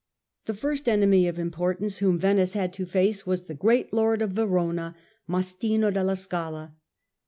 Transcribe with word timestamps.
The 0.45 0.55
first 0.55 0.89
enemy 0.89 1.27
of 1.27 1.37
importance, 1.37 1.99
whom 1.99 2.17
Venice 2.17 2.53
had 2.53 2.73
to 2.73 2.87
face, 2.87 3.27
was 3.27 3.43
the 3.43 3.53
great 3.53 3.93
lord 3.93 4.23
of 4.23 4.31
Verona, 4.31 4.81
War 4.81 4.93
with 4.93 4.97
Mastino 5.45 5.93
della 5.93 6.15
Scala. 6.15 6.73